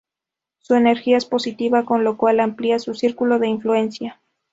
[0.57, 4.19] Su energía es positiva, con lo cual amplían su círculo de influencia.